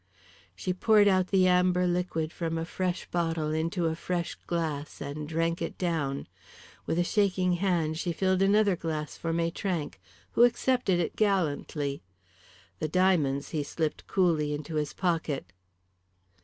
[0.55, 5.29] She poured out the amber liquid from a fresh bottle into a fresh glass and
[5.29, 6.25] drank it down.
[6.87, 10.01] With a shaking hand she filled another glass for Maitrank,
[10.31, 12.01] who accepted it gallantly.
[12.79, 15.53] The diamonds he slipped coolly into his pocket.